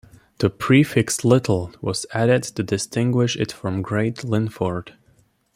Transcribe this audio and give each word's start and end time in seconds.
The 0.39 0.49
prefix 0.49 1.23
'Little' 1.23 1.73
was 1.79 2.07
added 2.11 2.41
to 2.41 2.63
distinguish 2.63 3.37
it 3.37 3.51
from 3.51 3.83
Great 3.83 4.23
Linford. 4.23 4.93